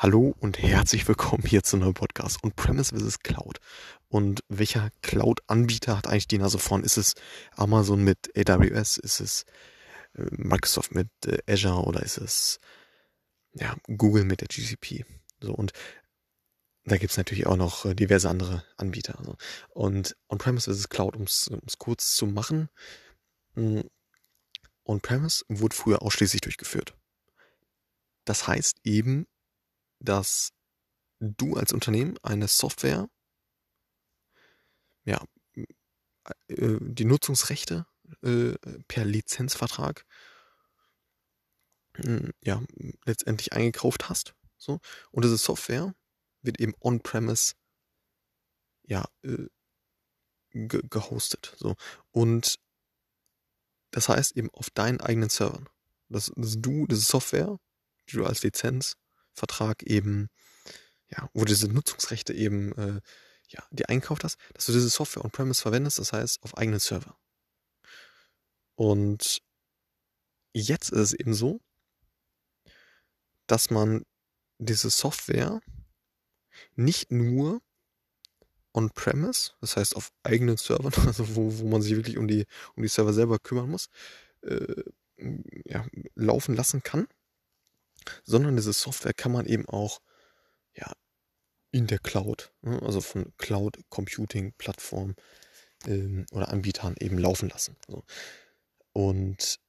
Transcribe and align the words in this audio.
Hallo 0.00 0.32
und 0.38 0.60
herzlich 0.60 1.08
willkommen 1.08 1.42
hier 1.44 1.64
zu 1.64 1.74
einem 1.74 1.86
neuen 1.86 1.94
Podcast 1.94 2.44
On-Premise 2.44 2.96
vs. 2.96 3.18
Cloud. 3.18 3.58
Und 4.06 4.44
welcher 4.46 4.90
Cloud-Anbieter 5.02 5.96
hat 5.96 6.06
eigentlich 6.06 6.28
die 6.28 6.38
Nase 6.38 6.60
vorn? 6.60 6.84
Ist 6.84 6.98
es 6.98 7.14
Amazon 7.56 8.04
mit 8.04 8.30
AWS? 8.36 8.98
Ist 8.98 9.18
es 9.18 9.44
äh, 10.14 10.22
Microsoft 10.30 10.94
mit 10.94 11.08
äh, 11.26 11.38
Azure 11.52 11.82
oder 11.82 12.04
ist 12.04 12.16
es 12.16 12.60
ja, 13.54 13.74
Google 13.88 14.22
mit 14.22 14.40
der 14.40 14.46
GCP? 14.46 15.04
So 15.40 15.52
und 15.52 15.72
da 16.84 16.96
gibt's 16.96 17.16
natürlich 17.16 17.48
auch 17.48 17.56
noch 17.56 17.84
äh, 17.84 17.96
diverse 17.96 18.30
andere 18.30 18.62
Anbieter. 18.76 19.18
Also. 19.18 19.36
Und 19.70 20.16
On-Premise 20.28 20.72
vs. 20.72 20.90
Cloud, 20.90 21.16
um 21.16 21.24
es 21.24 21.50
kurz 21.76 22.14
zu 22.14 22.28
machen, 22.28 22.68
hm, 23.54 23.82
On-Premise 24.84 25.44
wurde 25.48 25.74
früher 25.74 26.02
ausschließlich 26.02 26.42
durchgeführt. 26.42 26.94
Das 28.24 28.46
heißt 28.46 28.76
eben, 28.84 29.26
dass 30.00 30.52
du 31.20 31.56
als 31.56 31.72
Unternehmen 31.72 32.16
eine 32.22 32.48
Software, 32.48 33.08
ja, 35.04 35.24
äh, 36.48 36.78
die 36.80 37.04
Nutzungsrechte 37.04 37.86
äh, 38.22 38.54
per 38.88 39.04
Lizenzvertrag 39.04 40.04
hm, 41.96 42.32
ja, 42.42 42.62
letztendlich 43.04 43.52
eingekauft 43.52 44.08
hast. 44.08 44.34
So. 44.56 44.80
Und 45.10 45.24
diese 45.24 45.38
Software 45.38 45.94
wird 46.42 46.60
eben 46.60 46.74
on-premise 46.80 47.54
ja, 48.84 49.04
äh, 49.22 49.48
gehostet. 50.50 51.54
So. 51.58 51.76
Und 52.10 52.58
das 53.90 54.08
heißt 54.08 54.36
eben 54.36 54.50
auf 54.50 54.70
deinen 54.70 55.00
eigenen 55.00 55.28
Servern. 55.28 55.68
Dass, 56.08 56.32
du 56.36 56.86
diese 56.86 57.02
Software, 57.02 57.58
die 58.08 58.16
du 58.16 58.24
als 58.24 58.42
Lizenzvertrag 59.38 59.82
eben, 59.84 60.28
ja, 61.10 61.28
wo 61.32 61.44
diese 61.44 61.68
Nutzungsrechte 61.68 62.34
eben, 62.34 62.72
äh, 62.72 63.00
ja, 63.48 63.62
die 63.70 63.86
einkauft 63.86 64.24
hast, 64.24 64.38
dass 64.52 64.66
du 64.66 64.72
diese 64.72 64.88
Software 64.88 65.24
on-premise 65.24 65.62
verwendest, 65.62 65.98
das 65.98 66.12
heißt 66.12 66.42
auf 66.42 66.56
eigenen 66.56 66.80
Server. 66.80 67.16
Und 68.74 69.40
jetzt 70.52 70.90
ist 70.90 70.98
es 70.98 71.12
eben 71.14 71.34
so, 71.34 71.60
dass 73.46 73.70
man 73.70 74.04
diese 74.58 74.90
Software 74.90 75.60
nicht 76.74 77.10
nur 77.10 77.62
on-premise, 78.74 79.52
das 79.60 79.76
heißt 79.76 79.96
auf 79.96 80.12
eigenen 80.22 80.58
Servern, 80.58 80.92
also 81.06 81.34
wo, 81.34 81.58
wo 81.58 81.68
man 81.68 81.80
sich 81.80 81.96
wirklich 81.96 82.18
um 82.18 82.28
die, 82.28 82.44
um 82.74 82.82
die 82.82 82.88
Server 82.88 83.14
selber 83.14 83.38
kümmern 83.38 83.70
muss, 83.70 83.88
äh, 84.42 84.82
ja, 85.64 85.86
laufen 86.14 86.54
lassen 86.54 86.82
kann, 86.82 87.08
sondern 88.24 88.56
diese 88.56 88.72
Software 88.72 89.14
kann 89.14 89.32
man 89.32 89.46
eben 89.46 89.68
auch 89.68 90.00
ja, 90.74 90.92
in 91.70 91.86
der 91.86 91.98
Cloud, 91.98 92.52
ne, 92.62 92.80
also 92.82 93.00
von 93.00 93.32
Cloud 93.36 93.78
Computing 93.88 94.52
Plattformen 94.58 95.14
ähm, 95.86 96.26
oder 96.32 96.48
Anbietern 96.48 96.94
eben 96.98 97.18
laufen 97.18 97.48
lassen. 97.48 97.76
So. 97.86 98.04
Und 98.92 99.60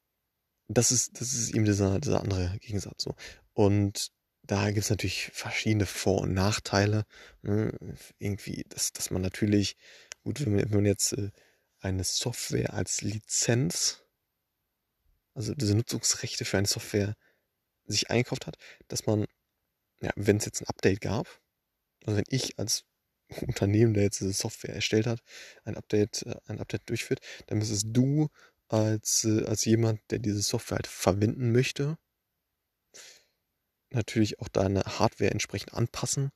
das 0.67 0.91
ist, 0.91 1.19
das 1.19 1.33
ist 1.33 1.53
eben 1.53 1.65
dieser, 1.65 1.99
dieser 1.99 2.21
andere 2.21 2.57
Gegensatz. 2.59 3.03
So. 3.03 3.15
Und 3.53 4.11
da 4.43 4.67
gibt 4.67 4.83
es 4.85 4.89
natürlich 4.89 5.29
verschiedene 5.33 5.85
Vor- 5.85 6.21
und 6.21 6.33
Nachteile. 6.33 7.05
Ne? 7.41 7.77
Irgendwie, 8.17 8.65
dass, 8.69 8.93
dass 8.93 9.11
man 9.11 9.21
natürlich, 9.21 9.75
gut, 10.23 10.41
wenn 10.41 10.55
man, 10.55 10.63
wenn 10.63 10.77
man 10.77 10.85
jetzt 10.85 11.13
äh, 11.13 11.31
eine 11.79 12.03
Software 12.03 12.73
als 12.73 13.01
Lizenz, 13.01 14.03
also 15.33 15.53
diese 15.53 15.75
Nutzungsrechte 15.75 16.45
für 16.45 16.57
eine 16.57 16.67
Software 16.67 17.15
sich 17.91 18.09
einkauft 18.09 18.47
hat, 18.47 18.57
dass 18.87 19.05
man, 19.05 19.25
ja, 20.01 20.11
wenn 20.15 20.37
es 20.37 20.45
jetzt 20.45 20.61
ein 20.61 20.67
Update 20.67 21.01
gab, 21.01 21.27
also 22.05 22.17
wenn 22.17 22.25
ich 22.29 22.57
als 22.59 22.85
Unternehmen, 23.41 23.93
der 23.93 24.03
jetzt 24.03 24.19
diese 24.19 24.33
Software 24.33 24.73
erstellt 24.73 25.07
hat, 25.07 25.21
ein 25.63 25.77
Update, 25.77 26.23
äh, 26.23 26.35
ein 26.47 26.59
Update 26.59 26.89
durchführt, 26.89 27.19
dann 27.47 27.59
müsstest 27.59 27.87
du 27.89 28.29
als, 28.67 29.25
äh, 29.25 29.45
als 29.45 29.65
jemand, 29.65 30.01
der 30.11 30.19
diese 30.19 30.41
Software 30.41 30.77
halt 30.77 30.87
verwenden 30.87 31.51
möchte, 31.51 31.97
natürlich 33.91 34.39
auch 34.39 34.47
deine 34.47 34.81
Hardware 34.81 35.31
entsprechend 35.31 35.73
anpassen, 35.73 36.31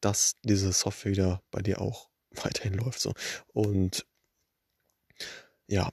dass 0.00 0.36
diese 0.42 0.72
Software 0.72 1.12
wieder 1.12 1.42
bei 1.50 1.60
dir 1.60 1.80
auch 1.80 2.10
weiterhin 2.30 2.74
läuft. 2.74 3.00
So. 3.00 3.12
Und 3.52 4.06
ja, 5.66 5.90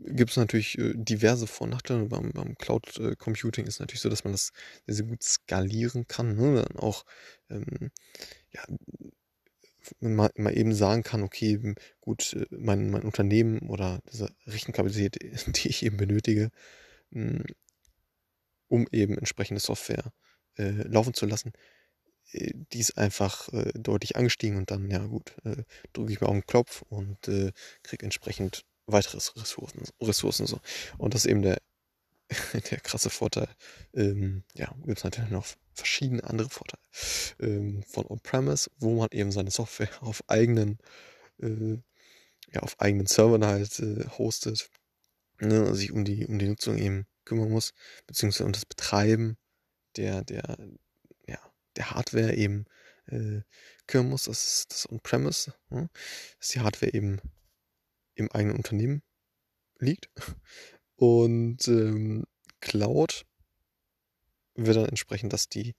gibt 0.00 0.30
es 0.30 0.36
natürlich 0.36 0.78
äh, 0.78 0.94
diverse 0.94 1.46
Vor- 1.46 1.66
und 1.66 1.70
Nachteile. 1.70 2.06
Beim, 2.06 2.32
beim 2.32 2.56
Cloud 2.56 2.98
äh, 2.98 3.16
Computing 3.16 3.66
ist 3.66 3.80
natürlich 3.80 4.00
so, 4.00 4.08
dass 4.08 4.24
man 4.24 4.32
das 4.32 4.52
sehr, 4.86 4.96
sehr 4.96 5.06
gut 5.06 5.22
skalieren 5.22 6.06
kann. 6.08 6.36
Ne? 6.36 6.64
Dann 6.66 6.78
auch 6.78 7.04
ähm, 7.50 7.90
ja, 8.52 8.62
mal, 10.00 10.30
mal 10.36 10.56
eben 10.56 10.74
sagen 10.74 11.02
kann, 11.02 11.22
okay, 11.22 11.74
gut, 12.00 12.34
äh, 12.34 12.46
mein, 12.50 12.90
mein 12.90 13.02
Unternehmen 13.02 13.60
oder 13.68 14.00
diese 14.10 14.34
Rechenkapazität, 14.46 15.18
die 15.56 15.68
ich 15.68 15.84
eben 15.84 15.96
benötige, 15.96 16.50
hm, 17.12 17.44
um 18.68 18.86
eben 18.92 19.18
entsprechende 19.18 19.60
Software 19.60 20.12
äh, 20.56 20.70
laufen 20.88 21.14
zu 21.14 21.26
lassen. 21.26 21.52
Die 22.32 22.78
ist 22.78 22.96
einfach 22.96 23.48
äh, 23.52 23.72
deutlich 23.74 24.14
angestiegen 24.14 24.56
und 24.56 24.70
dann, 24.70 24.88
ja 24.88 25.04
gut, 25.04 25.34
äh, 25.44 25.64
drücke 25.92 26.12
ich 26.12 26.20
mir 26.20 26.28
auf 26.28 26.34
den 26.34 26.46
Klopf 26.46 26.82
und 26.82 27.26
äh, 27.26 27.50
kriege 27.82 28.04
entsprechend 28.04 28.64
weitere 28.92 29.16
Ressourcen, 29.16 29.84
Ressourcen 30.00 30.46
so. 30.46 30.60
Und 30.98 31.14
das 31.14 31.24
ist 31.24 31.30
eben 31.30 31.42
der, 31.42 31.60
der 32.70 32.80
krasse 32.80 33.10
Vorteil. 33.10 33.48
Ähm, 33.94 34.44
ja, 34.54 34.72
gibt 34.84 34.98
es 34.98 35.04
natürlich 35.04 35.30
noch 35.30 35.46
verschiedene 35.74 36.24
andere 36.24 36.48
Vorteile. 36.48 36.82
Ähm, 37.40 37.82
von 37.84 38.06
On-Premise, 38.06 38.70
wo 38.78 38.96
man 38.96 39.08
eben 39.12 39.32
seine 39.32 39.50
Software 39.50 39.90
auf 40.00 40.22
eigenen, 40.28 40.78
äh, 41.40 41.78
ja, 42.52 42.60
auf 42.60 42.80
eigenen 42.80 43.06
Servern 43.06 43.44
halt 43.44 43.78
äh, 43.80 44.04
hostet, 44.18 44.70
ne, 45.40 45.74
sich 45.74 45.92
um 45.92 46.04
die, 46.04 46.26
um 46.26 46.38
die 46.38 46.48
Nutzung 46.48 46.78
eben 46.78 47.06
kümmern 47.24 47.50
muss, 47.50 47.72
beziehungsweise 48.06 48.44
um 48.44 48.52
das 48.52 48.66
Betreiben 48.66 49.36
der, 49.96 50.24
der, 50.24 50.56
ja, 51.26 51.38
der 51.76 51.90
Hardware 51.90 52.34
eben 52.34 52.66
äh, 53.06 53.42
kümmern 53.86 54.10
muss. 54.10 54.24
Das 54.24 54.44
ist 54.44 54.72
das 54.72 54.90
On-Premise, 54.90 55.54
ne? 55.70 55.88
dass 56.38 56.48
die 56.48 56.60
Hardware 56.60 56.92
eben 56.94 57.20
im 58.20 58.32
eigenen 58.32 58.56
Unternehmen 58.56 59.02
liegt. 59.78 60.10
Und 60.96 61.66
ähm, 61.68 62.24
Cloud 62.60 63.24
wird 64.54 64.76
dann 64.76 64.86
entsprechend, 64.86 65.32
dass 65.32 65.48
die, 65.48 65.74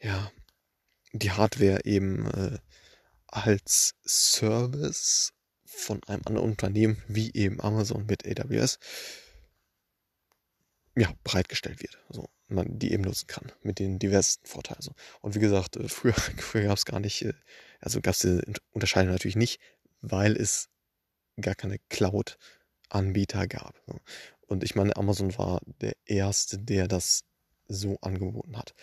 ja, 0.00 0.30
die 1.12 1.30
Hardware 1.30 1.84
eben 1.84 2.26
äh, 2.26 2.58
als 3.26 3.94
Service 4.04 5.32
von 5.64 6.02
einem 6.04 6.22
anderen 6.26 6.50
Unternehmen 6.50 7.02
wie 7.08 7.32
eben 7.32 7.60
Amazon 7.60 8.06
mit 8.06 8.26
AWS 8.26 8.78
ja, 10.96 11.12
bereitgestellt 11.24 11.80
wird. 11.80 11.98
Also 12.08 12.28
man 12.48 12.78
die 12.78 12.92
eben 12.92 13.04
nutzen 13.04 13.26
kann 13.26 13.52
mit 13.62 13.78
den 13.78 13.98
diversen 13.98 14.40
Vorteilen. 14.44 14.82
So. 14.82 14.92
Und 15.20 15.34
wie 15.34 15.40
gesagt, 15.40 15.76
äh, 15.76 15.88
früher, 15.88 16.14
früher 16.38 16.64
gab 16.64 16.76
es 16.76 16.84
gar 16.84 17.00
nicht, 17.00 17.22
äh, 17.22 17.34
also 17.80 18.00
gab 18.00 18.14
es 18.14 18.20
diese 18.20 18.42
Unterscheidung 18.72 19.12
natürlich 19.12 19.36
nicht, 19.36 19.60
weil 20.00 20.36
es 20.36 20.68
gar 21.40 21.54
keine 21.54 21.78
Cloud-Anbieter 21.88 23.46
gab. 23.46 23.80
Und 24.46 24.64
ich 24.64 24.74
meine, 24.74 24.96
Amazon 24.96 25.36
war 25.38 25.60
der 25.80 25.94
erste, 26.06 26.58
der 26.58 26.88
das 26.88 27.24
so 27.68 27.98
angeboten 28.00 28.56
hat. 28.56 28.74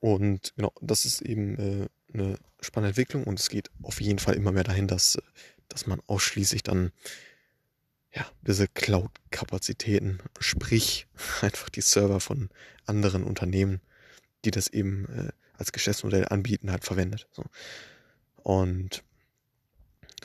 Und 0.00 0.54
genau, 0.56 0.72
das 0.80 1.04
ist 1.04 1.22
eben 1.22 1.58
äh, 1.58 1.88
eine 2.12 2.38
spannende 2.60 2.90
Entwicklung 2.90 3.24
und 3.24 3.38
es 3.38 3.48
geht 3.48 3.70
auf 3.82 4.00
jeden 4.00 4.18
Fall 4.18 4.34
immer 4.34 4.52
mehr 4.52 4.64
dahin, 4.64 4.86
dass, 4.86 5.16
äh, 5.16 5.22
dass 5.68 5.86
man 5.86 6.00
ausschließlich 6.06 6.62
dann 6.62 6.92
ja, 8.14 8.26
diese 8.42 8.68
Cloud-Kapazitäten, 8.68 10.20
sprich 10.38 11.06
einfach 11.42 11.68
die 11.68 11.80
Server 11.80 12.20
von 12.20 12.48
anderen 12.86 13.24
Unternehmen, 13.24 13.80
die 14.44 14.50
das 14.50 14.68
eben 14.68 15.06
äh, 15.06 15.32
als 15.54 15.72
Geschäftsmodell 15.72 16.26
anbieten, 16.28 16.70
halt 16.70 16.84
verwendet. 16.84 17.26
So. 17.32 17.44
Und 18.36 19.02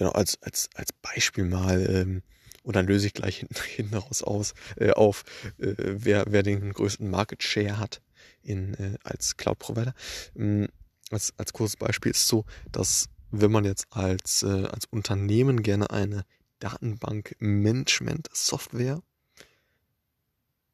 genau, 0.04 0.14
als, 0.14 0.42
als, 0.42 0.70
als 0.76 0.92
Beispiel 0.92 1.46
mal, 1.46 1.90
ähm, 1.90 2.22
und 2.64 2.76
dann 2.76 2.88
löse 2.88 3.08
ich 3.08 3.14
gleich 3.14 3.38
hinten, 3.38 3.56
hinten 3.76 3.96
raus 3.96 4.22
aus, 4.22 4.54
äh, 4.76 4.92
auf, 4.92 5.24
äh, 5.58 5.74
wer, 5.78 6.26
wer 6.28 6.44
den 6.44 6.74
größten 6.74 7.10
Market 7.10 7.42
Share 7.42 7.80
hat 7.80 8.02
in, 8.42 8.74
äh, 8.76 8.98
als 9.04 9.38
Cloud-Provider. 9.38 9.94
Ähm, 10.36 10.68
als, 11.10 11.34
als 11.38 11.54
kurzes 11.54 11.78
Beispiel 11.78 12.12
ist 12.12 12.28
so, 12.28 12.44
dass 12.72 13.08
wenn 13.32 13.52
man 13.52 13.66
jetzt 13.66 13.88
als, 13.92 14.44
äh, 14.44 14.66
als 14.66 14.86
Unternehmen 14.86 15.64
gerne 15.64 15.90
eine 15.90 16.26
Datenbank-Management-Software 16.60 19.02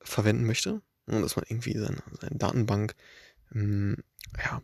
verwenden 0.02 0.46
möchte. 0.46 0.82
Und 1.06 1.22
dass 1.22 1.36
man 1.36 1.46
irgendwie 1.48 1.78
seine, 1.78 2.02
seine 2.22 2.36
Datenbank 2.36 2.96
ähm, 3.54 3.98
ja, 4.38 4.62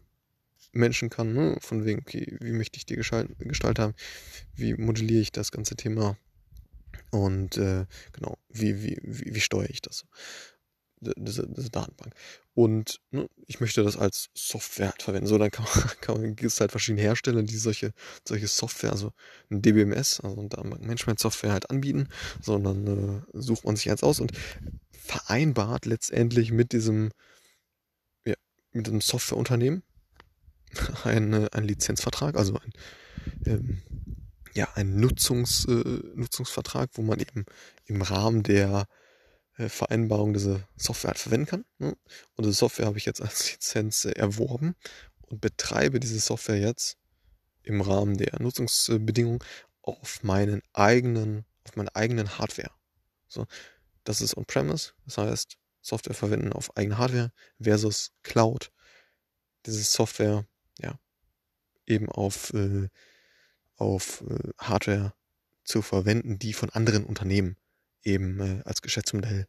Menschen 0.72 1.10
kann, 1.10 1.34
ne? 1.34 1.58
von 1.60 1.86
wegen, 1.86 2.02
okay, 2.02 2.38
wie 2.42 2.52
möchte 2.52 2.78
ich 2.78 2.86
die 2.86 2.96
gestaltet 2.96 3.80
haben, 3.80 3.94
wie 4.56 4.74
modelliere 4.76 5.22
ich 5.22 5.32
das 5.32 5.52
ganze 5.52 5.76
Thema 5.76 6.18
und 7.12 7.58
äh, 7.58 7.86
genau, 8.14 8.38
wie, 8.50 8.84
wie, 8.84 9.00
wie, 9.04 9.36
wie 9.36 9.42
steuere 9.42 9.70
ich 9.70 9.82
das? 9.82 10.06
diese, 11.18 11.48
diese 11.48 11.70
Datenbank. 11.70 12.14
Und 12.54 13.02
ne, 13.12 13.30
ich 13.48 13.60
möchte 13.60 13.84
das 13.84 13.98
als 13.98 14.30
Software 14.34 14.92
halt 14.92 15.04
verwenden. 15.04 15.28
So, 15.28 15.38
dann 15.38 15.52
kann 15.52 15.66
man, 15.66 15.84
kann 16.02 16.22
man, 16.22 16.36
gibt 16.36 16.52
es 16.52 16.60
halt 16.60 16.72
verschiedene 16.72 17.02
Hersteller, 17.02 17.44
die 17.44 17.58
solche, 17.58 17.92
solche 18.28 18.48
Software, 18.48 18.92
also 18.92 19.12
ein 19.50 19.62
DBMS, 19.62 20.22
also 20.22 20.40
ein 20.40 20.50
Datenbank-Management-Software 20.50 21.52
halt 21.52 21.70
anbieten. 21.70 22.10
So, 22.42 22.56
und 22.56 22.64
dann 22.64 22.88
äh, 22.88 23.22
sucht 23.34 23.66
man 23.66 23.76
sich 23.76 23.90
eins 23.90 24.04
aus 24.04 24.20
und 24.20 24.32
vereinbart 24.92 25.86
letztendlich 25.86 26.52
mit 26.52 26.72
diesem, 26.72 27.12
ja, 28.26 28.36
mit 28.72 28.88
diesem 28.88 29.02
Softwareunternehmen 29.02 29.84
einen, 31.04 31.48
einen 31.50 31.68
Lizenzvertrag, 31.68 32.36
also 32.36 32.60
ein, 32.60 32.74
ähm, 33.46 33.82
ja, 34.54 34.68
ein 34.76 35.00
Nutzungs, 35.00 35.66
äh, 35.66 36.02
Nutzungsvertrag, 36.16 36.92
wo 36.94 37.02
man 37.02 37.20
eben 37.20 37.46
im 37.86 38.02
Rahmen 38.02 38.44
der 38.44 38.88
äh, 39.58 39.70
Vereinbarung 39.70 40.34
diese 40.34 40.68
Software 40.76 41.10
halt 41.10 41.20
verwenden 41.20 41.46
kann. 41.46 41.66
Ne? 41.78 41.96
Und 42.36 42.46
diese 42.46 42.54
Software 42.54 42.86
habe 42.86 42.98
ich 42.98 43.06
jetzt 43.06 43.22
als 43.22 43.52
Lizenz 43.52 44.06
äh, 44.06 44.12
erworben 44.12 44.76
und 45.22 45.42
betreibe 45.42 46.00
diese 46.00 46.20
Software 46.20 46.60
jetzt 46.60 46.98
im 47.64 47.82
Rahmen 47.82 48.18
der 48.18 48.40
Nutzungsbedingungen 48.42 49.40
auf 49.82 50.24
meinen 50.24 50.62
eigenen, 50.74 51.46
auf 51.64 51.76
meiner 51.76 51.96
eigenen 51.96 52.38
Hardware. 52.38 52.72
So, 53.28 53.46
das 54.04 54.22
ist 54.22 54.38
on-premise, 54.38 54.94
das 55.06 55.18
heißt 55.18 55.58
Software 55.82 56.16
verwenden 56.16 56.54
auf 56.54 56.76
eigene 56.78 56.98
Hardware 56.98 57.32
versus 57.62 58.12
Cloud. 58.24 58.72
Diese 59.66 59.84
Software, 59.84 60.46
eben 61.88 62.10
auf, 62.10 62.54
äh, 62.54 62.90
auf 63.78 64.24
äh, 64.30 64.52
Hardware 64.58 65.14
zu 65.64 65.82
verwenden, 65.82 66.40
die 66.40 66.54
von 66.54 66.70
anderen 66.70 67.06
Unternehmen 67.06 67.58
eben 68.04 68.40
äh, 68.40 68.62
als 68.66 68.82
Geschäftsmodell 68.82 69.48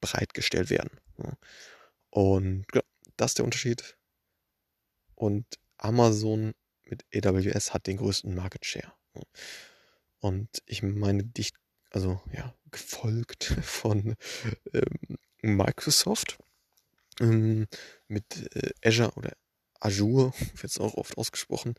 bereitgestellt 0.00 0.70
werden. 0.70 0.90
Ja. 1.18 1.36
Und 2.10 2.66
ja, 2.74 2.82
das 3.16 3.32
ist 3.32 3.38
der 3.38 3.44
Unterschied. 3.44 3.96
Und 5.14 5.46
Amazon 5.76 6.54
mit 6.84 7.04
AWS 7.14 7.72
hat 7.72 7.86
den 7.86 7.98
größten 7.98 8.34
Market 8.34 8.66
Share. 8.66 8.92
Ja. 9.14 9.22
Und 10.18 10.48
ich 10.66 10.82
meine 10.82 11.24
dicht, 11.24 11.56
also 11.90 12.20
ja, 12.32 12.54
gefolgt 12.70 13.44
von 13.62 14.16
ähm, 14.72 15.18
Microsoft 15.42 16.38
ähm, 17.20 17.66
mit 18.08 18.54
äh, 18.54 18.72
Azure 18.84 19.12
oder 19.12 19.32
Azure, 19.80 20.32
wird 20.54 20.70
es 20.70 20.78
auch 20.78 20.94
oft 20.94 21.18
ausgesprochen. 21.18 21.74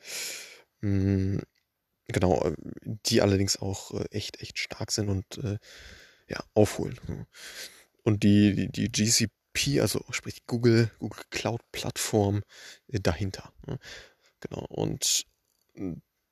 Ähm, 0.84 1.42
Genau, 2.12 2.44
äh, 2.44 2.56
die 3.06 3.22
allerdings 3.22 3.58
auch 3.58 3.92
äh, 3.92 4.06
echt, 4.12 4.42
echt 4.42 4.60
stark 4.60 4.92
sind 4.92 5.10
und 5.10 5.38
äh, 5.38 5.58
ja, 6.28 6.44
aufholen. 6.54 7.00
Und 8.04 8.24
die, 8.24 8.70
die, 8.72 8.90
die 8.90 8.92
GCP, 8.92 9.82
also 9.82 10.04
sprich 10.12 10.46
Google, 10.48 10.92
Google 11.00 11.24
Cloud 11.30 11.62
Plattform 11.72 12.44
dahinter. 12.88 13.54
Ne? 13.68 13.78
Genau, 14.40 14.66
und 14.66 15.26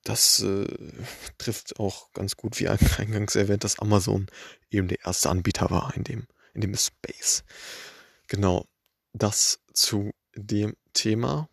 das 0.04 0.40
äh, 0.40 0.66
trifft 1.38 1.78
auch 1.78 2.12
ganz 2.12 2.36
gut, 2.36 2.58
wie 2.60 2.68
eingangs 2.98 3.36
erwähnt, 3.36 3.64
dass 3.64 3.78
Amazon 3.78 4.26
eben 4.70 4.88
der 4.88 5.04
erste 5.04 5.30
Anbieter 5.30 5.70
war 5.70 5.94
in 5.96 6.04
dem, 6.04 6.26
in 6.54 6.60
dem 6.60 6.76
Space. 6.76 7.44
Genau, 8.26 8.66
das 9.12 9.60
zu 9.72 10.12
dem 10.34 10.76
Thema. 11.00 11.48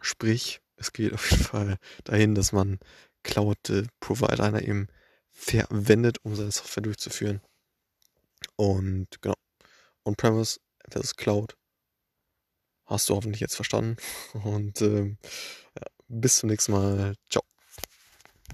Sprich, 0.00 0.60
es 0.76 0.92
geht 0.92 1.12
auf 1.12 1.30
jeden 1.30 1.42
Fall 1.42 1.78
dahin, 2.04 2.34
dass 2.34 2.52
man 2.52 2.78
Cloud-Provider 3.24 4.44
einer 4.44 4.62
eben 4.62 4.86
verwendet, 5.32 6.18
um 6.22 6.34
seine 6.36 6.52
Software 6.52 6.82
durchzuführen. 6.82 7.40
Und 8.56 9.08
genau, 9.20 9.34
On-Premise 10.04 10.60
versus 10.88 11.16
Cloud 11.16 11.56
hast 12.86 13.08
du 13.08 13.14
hoffentlich 13.14 13.40
jetzt 13.40 13.56
verstanden. 13.56 13.96
Und 14.44 14.80
ähm, 14.82 15.18
ja, 15.76 15.86
bis 16.08 16.38
zum 16.38 16.50
nächsten 16.50 16.72
Mal. 16.72 17.16
Ciao. 17.28 17.42